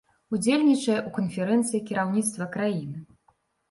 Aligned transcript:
Удзельнічае 0.37 0.95
ў 0.95 1.09
канферэнцыі 1.19 1.85
кіраўніцтва 1.93 2.53
краіны. 2.61 3.09